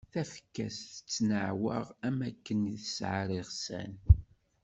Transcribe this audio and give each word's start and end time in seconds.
Tafekka-s 0.13 0.77
tettnaɛwaɣ 0.95 1.85
am 2.07 2.17
wakken 2.23 2.69
ur 2.73 2.79
tesɛi 2.83 3.11
ara 3.21 3.35
iɣsan. 3.41 3.93